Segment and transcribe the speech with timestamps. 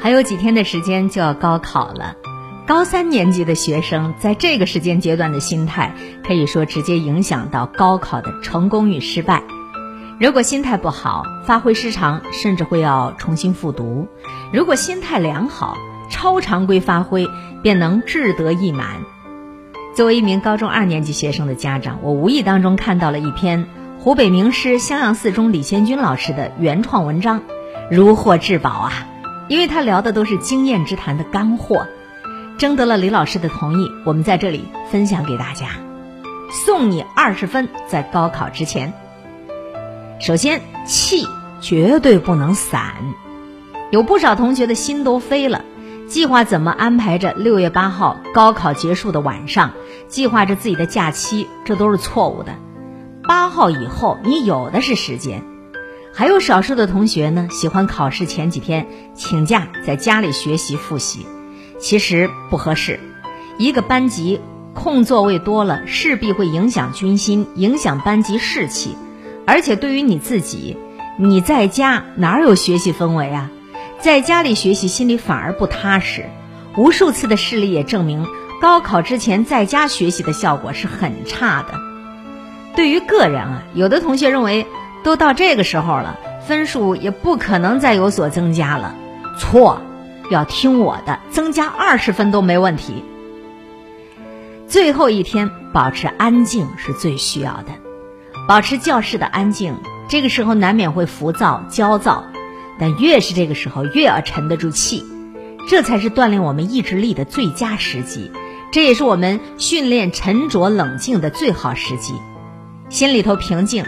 [0.00, 2.16] 还有几天的时间就要高考了，
[2.66, 5.94] 高三年级的学生在这个时间阶段的心态，
[6.26, 9.42] 可以说直接影响到高考的成功与失败。
[10.18, 14.06] 如果心态不好，发挥失常，甚至会要重新复读；
[14.52, 15.76] 如果心态良好，
[16.08, 17.28] 超常规发挥
[17.62, 19.02] 便能志得意满。
[19.94, 23.66] 作为一名高中二年级学生的家长，我无意当中看到了一篇
[23.98, 27.42] 湖北名师襄阳四中李先军老师的原创文章，
[27.90, 28.92] 如获至宝啊！
[29.50, 31.84] 因为他聊的都是经验之谈的干货，
[32.56, 35.66] 征得了李老师的同意，我们在这里分享给大家，
[36.64, 38.92] 送你二十分，在高考之前。
[40.20, 41.26] 首先，气
[41.60, 42.94] 绝对不能散，
[43.90, 45.64] 有不少同学的心都飞了。
[46.06, 49.72] 计划怎么安排着六月八号高考结束的晚上，
[50.06, 52.54] 计划着自己的假期，这都是错误的。
[53.24, 55.42] 八号以后你有的是时间，
[56.12, 61.26] 还有少数的同学呢，喜欢考试前几天请假在家里学习复习，
[61.78, 63.00] 其实不合适。
[63.58, 64.40] 一个班级
[64.74, 68.96] 空座位多了，势必会影响军心，影响班级士气，
[69.46, 70.76] 而且对于你自己，
[71.18, 73.50] 你在家哪有学习氛围啊？
[74.00, 76.24] 在家里学习，心里反而不踏实。
[76.76, 78.26] 无数次的事例也证明，
[78.60, 81.78] 高考之前在家学习的效果是很差的。
[82.76, 84.66] 对于个人啊，有的同学认为，
[85.02, 88.94] 都到这个时候了，分数也不可能再有所增加了。
[89.38, 89.80] 错，
[90.30, 93.04] 要听我的，增加二十分都没问题。
[94.66, 97.72] 最后一天，保持安静是最需要的，
[98.46, 99.76] 保持教室的安静。
[100.08, 102.24] 这个时候难免会浮躁、焦躁。
[102.78, 105.04] 但越是这个时候，越要沉得住气，
[105.68, 108.32] 这才是锻炼我们意志力的最佳时机，
[108.72, 112.14] 这也是我们训练沉着冷静的最好时机。
[112.88, 113.84] 心里头平静，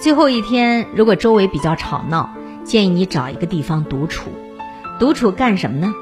[0.00, 2.30] 最后一天如果周围比较吵闹，
[2.64, 4.30] 建议你找一个地方独处。
[4.98, 5.92] 独处干什么呢？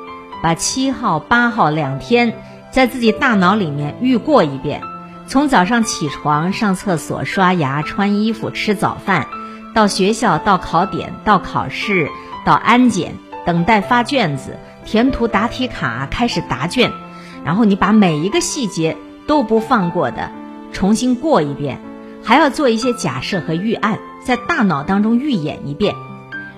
[0.40, 2.32] 把七号、八号两天
[2.70, 4.82] 在自己大脑里面预过一遍，
[5.26, 9.26] 从早上起床、上厕所、刷牙、穿衣服、吃早饭。
[9.74, 12.08] 到学校，到考点，到考试，
[12.44, 16.92] 到安检，等待发卷子，填涂答题卡，开始答卷，
[17.44, 20.30] 然后你把每一个细节都不放过的
[20.72, 21.80] 重新过一遍，
[22.28, 25.94] 还要做一些假设和预案，在大脑当中预演一遍。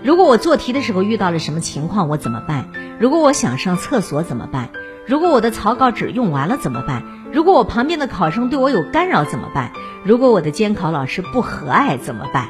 [0.02, 2.68] 如果我做题的时候遇到了什么情况，我怎么办？
[2.98, 4.70] 如果我想上厕所怎么办？
[5.06, 7.04] 如果我的草稿纸用完了怎么办？
[7.32, 9.70] 如果我旁边的考生对我有干扰怎么办？
[10.02, 12.48] 如果我的监考老师不和蔼怎么办？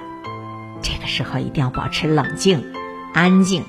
[0.81, 2.72] 这个时候一定要保持冷静、
[3.12, 3.64] 安静，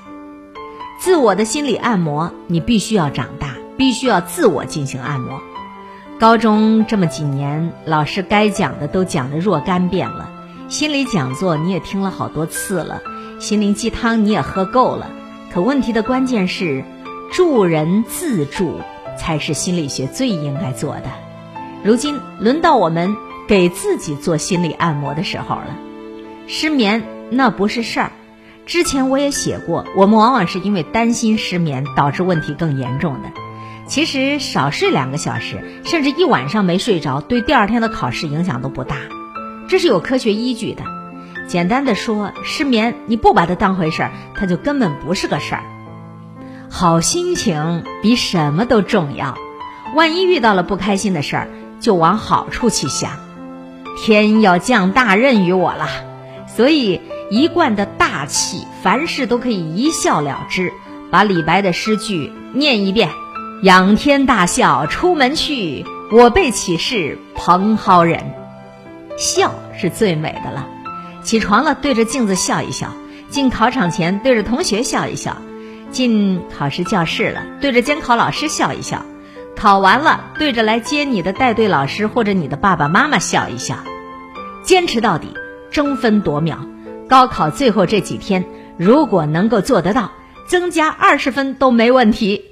[0.97, 2.31] 自我的心理按摩。
[2.47, 5.41] 你必须要长大，必须要自我进行按摩。
[6.21, 10.29] 高中这么几年，老师该讲的都讲了若干遍了，
[10.69, 13.01] 心理讲座你也听了好多次了，
[13.39, 15.09] 心灵鸡汤你也喝够了。
[15.51, 16.85] 可问题的关键是，
[17.31, 18.79] 助人自助
[19.17, 21.05] 才是心理学最应该做的。
[21.83, 23.17] 如今轮到我们
[23.47, 25.75] 给自己做心理按摩的时候了。
[26.45, 28.11] 失眠那不是事儿，
[28.67, 33.31] 之前我也写过，我们往往是因为担心失眠导致问题更严重的。
[33.91, 38.95] 其实少睡两个小时，甚至一晚上没睡着，对第二天的考试影响都不大，
[39.67, 40.83] 这是有科学依据的。
[41.45, 45.63] 简单的说，失眠你不把它当回事儿，它就根本不是个事儿。
[46.69, 49.37] 好心情比什么都重要，
[49.93, 51.49] 万一遇到了不开心的事儿，
[51.81, 53.11] 就往好处去想，
[53.97, 55.89] 天要降大任于我了。
[56.47, 60.71] 所以，一贯的大气，凡事都可以一笑了之。
[61.11, 63.09] 把李白的诗句念一遍
[63.63, 68.33] ：“仰天大笑出门去，我辈岂是蓬蒿人。”
[69.17, 70.67] 笑是最美的了。
[71.21, 72.87] 起床了，对着镜子笑一笑；
[73.29, 75.33] 进考场前，对着同学笑一笑；
[75.91, 79.05] 进考试教室了，对着监考老师笑一笑；
[79.55, 83.75] 考完了，对着来接你的带队老师或者你的爸爸妈妈笑一笑。
[84.63, 85.27] 坚持到底。
[85.71, 86.57] 争分夺秒，
[87.07, 88.43] 高考最后这几天，
[88.75, 90.11] 如果能够做得到，
[90.45, 92.50] 增加二十分都没问题。